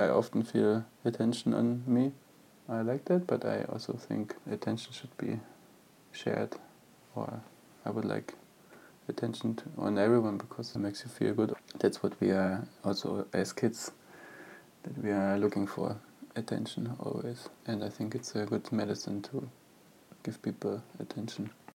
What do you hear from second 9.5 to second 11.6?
to, on everyone because it makes you feel good.